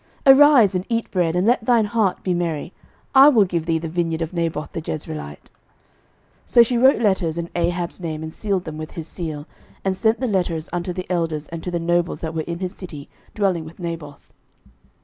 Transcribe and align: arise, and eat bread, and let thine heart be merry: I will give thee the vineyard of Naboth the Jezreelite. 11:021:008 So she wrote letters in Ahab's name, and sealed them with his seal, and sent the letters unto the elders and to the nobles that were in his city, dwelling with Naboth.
arise, 0.25 0.73
and 0.73 0.83
eat 0.89 1.11
bread, 1.11 1.35
and 1.35 1.45
let 1.45 1.63
thine 1.63 1.85
heart 1.85 2.23
be 2.23 2.33
merry: 2.33 2.73
I 3.13 3.29
will 3.29 3.45
give 3.45 3.67
thee 3.67 3.77
the 3.77 3.87
vineyard 3.87 4.23
of 4.23 4.33
Naboth 4.33 4.71
the 4.71 4.81
Jezreelite. 4.81 5.37
11:021:008 5.37 5.39
So 6.47 6.63
she 6.63 6.75
wrote 6.79 6.99
letters 6.99 7.37
in 7.37 7.51
Ahab's 7.55 7.99
name, 7.99 8.23
and 8.23 8.33
sealed 8.33 8.65
them 8.65 8.79
with 8.79 8.93
his 8.93 9.07
seal, 9.07 9.45
and 9.85 9.95
sent 9.95 10.19
the 10.19 10.25
letters 10.25 10.69
unto 10.73 10.91
the 10.91 11.05
elders 11.07 11.47
and 11.49 11.61
to 11.61 11.69
the 11.69 11.79
nobles 11.79 12.21
that 12.21 12.33
were 12.33 12.41
in 12.41 12.57
his 12.57 12.73
city, 12.73 13.09
dwelling 13.35 13.63
with 13.63 13.77
Naboth. 13.77 14.33